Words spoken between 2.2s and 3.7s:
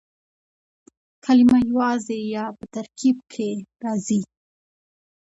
یا په ترکیب کښي